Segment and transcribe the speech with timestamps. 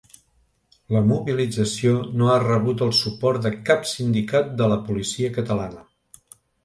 [0.95, 1.91] La mobilització
[2.21, 5.85] no ha rebut el suport de cap sindicat de la policia catalana.